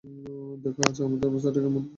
দেখ 0.63 0.77
আজ 0.85 0.97
আমার 1.01 1.19
অবস্থাটা 1.29 1.59
কেমন। 1.63 1.83